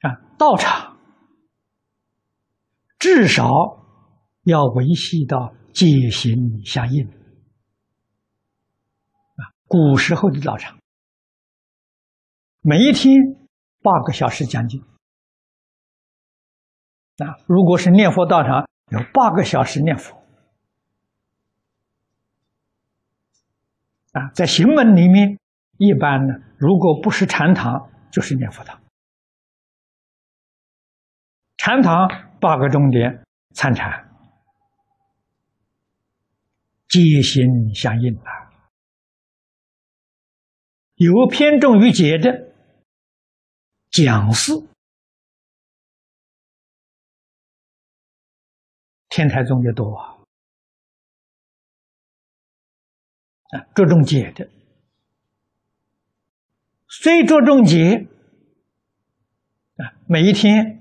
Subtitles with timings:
[0.00, 0.96] 啊，道场
[2.98, 3.48] 至少
[4.44, 7.06] 要维系到戒行相应。
[7.06, 10.78] 啊，古时候的道场，
[12.60, 13.14] 每一天
[13.82, 14.82] 八个小时讲经。
[17.18, 20.22] 啊，如果是念佛道场，有八个小时念佛。
[24.12, 25.38] 啊，在行门里面，
[25.78, 28.80] 一般呢，如果不是禅堂，就是念佛堂。
[31.66, 32.06] 禅堂
[32.40, 34.08] 八个重点参禅，
[36.86, 38.52] 皆心相应啊。
[40.94, 42.52] 有偏重于解的
[43.90, 44.52] 讲师，
[49.08, 50.14] 天台宗也多啊。
[53.50, 54.48] 啊，着重解的，
[56.86, 58.06] 虽着重解，
[59.78, 60.75] 啊，每一天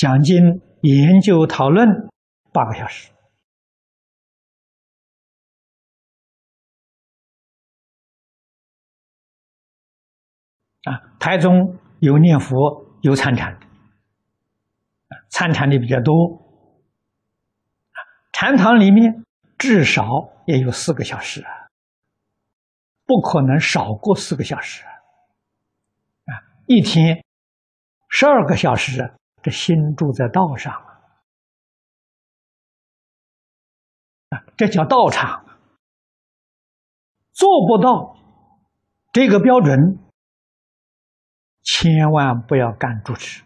[0.00, 1.86] 讲经、研究、讨论
[2.54, 3.12] 八个小时，
[10.84, 12.56] 啊，台中有念佛、
[13.02, 13.66] 有参禅的，
[15.28, 16.14] 参禅的比较多，
[18.32, 19.22] 禅堂里面。
[19.58, 20.02] 至少
[20.46, 21.44] 也有四个小时，
[23.04, 24.82] 不可能少过四个小时
[26.24, 26.32] 啊！
[26.64, 27.22] 一天
[28.08, 29.12] 十二个小时，
[29.42, 30.72] 这心住在道上
[34.30, 35.46] 啊，这叫道场。
[37.32, 38.16] 做不到
[39.12, 39.98] 这个标准，
[41.62, 43.42] 千万不要干主持。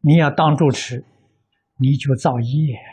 [0.00, 1.04] 你要当主持，
[1.76, 2.92] 你就造业。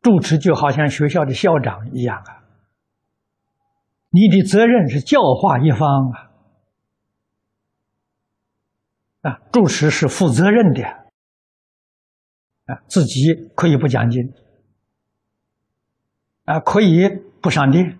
[0.00, 2.41] 主持就好像学校的校长一样啊，
[4.14, 6.30] 你的责任是教化一方啊，
[9.22, 10.84] 啊，主持是负责任的，
[12.66, 14.34] 啊，自己可以不讲经，
[16.44, 17.08] 啊，可以
[17.40, 17.98] 不上殿，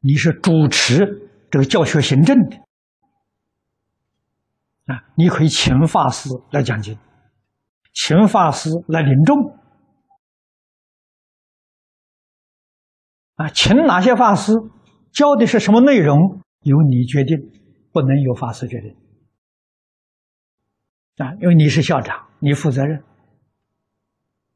[0.00, 2.56] 你是主持这个教学行政的，
[4.92, 6.98] 啊，你可以请法师来讲经，
[7.94, 9.58] 请法师来领众。
[13.36, 14.52] 啊，请哪些法师
[15.12, 17.36] 教的是什么内容，由你决定，
[17.92, 18.96] 不能由法师决定。
[21.18, 23.02] 啊，因为你是校长，你负责任。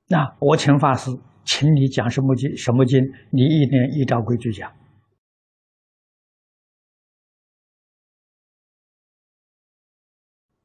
[0.09, 1.11] 那我请法师，
[1.45, 4.71] 请你讲什么经，什么经，你一年依照规矩讲。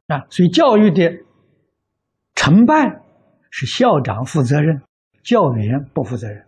[0.08, 1.24] 啊，所以教育的
[2.34, 3.02] 成败
[3.52, 4.82] 是校长负责任，
[5.24, 6.46] 教员不负责任。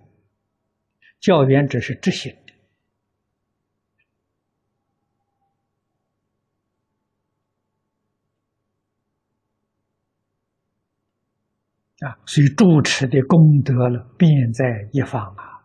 [1.19, 2.53] 教员只是执行的
[12.07, 15.57] 啊，所以主持的功德了，便在一方啊。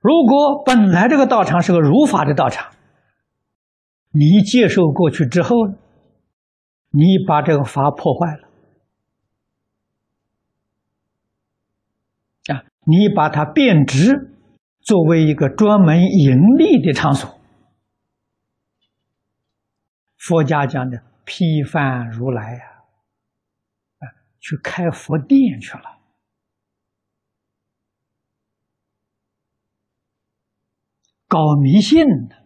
[0.00, 2.74] 如果本来这个道场是个如法的道场，
[4.10, 5.54] 你一接受过去之后，
[6.90, 8.51] 你把这个法破坏了。
[12.84, 14.34] 你把它变质，
[14.80, 17.38] 作为一个专门盈利的场所。
[20.16, 22.64] 佛家讲的批范如来呀，
[23.98, 24.04] 啊，
[24.40, 25.98] 去开佛殿去了，
[31.28, 32.36] 搞迷信的，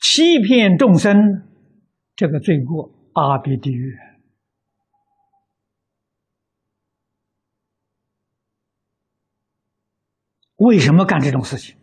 [0.00, 1.16] 欺骗众生，
[2.14, 3.96] 这个罪过阿鼻地狱。
[10.58, 11.76] 为什么干这种事情？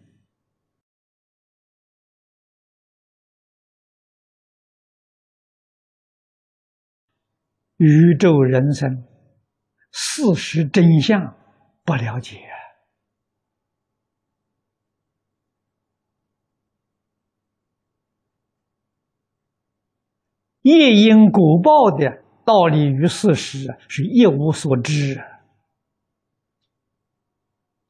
[7.78, 9.06] 宇宙人生
[9.92, 11.36] 事实真相
[11.84, 12.40] 不了解，
[20.62, 25.35] 夜因果报的道理与事实是一无所知啊。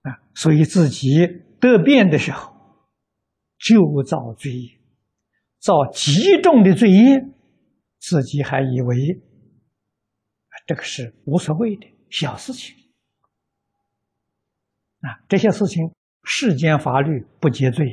[0.05, 1.25] 啊，所以自己
[1.59, 2.53] 得变的时候，
[3.57, 4.79] 就造罪业，
[5.59, 7.19] 造极重的罪业，
[7.97, 9.21] 自己还以为
[10.67, 12.75] 这个是无所谓的小事情。
[15.01, 15.91] 啊，这些事情
[16.23, 17.85] 世间法律不结罪。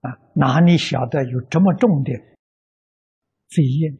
[0.00, 2.12] 啊，哪里晓得有这么重的
[3.48, 3.92] 罪业？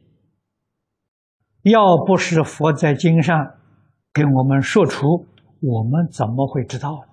[1.62, 3.59] 要不是佛在经上
[4.12, 5.26] 给我们说出，
[5.60, 7.06] 我们怎么会知道呢？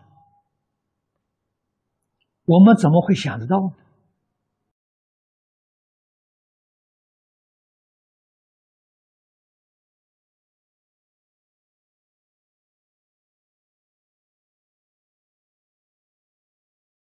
[2.46, 3.74] 我们怎么会想得到呢？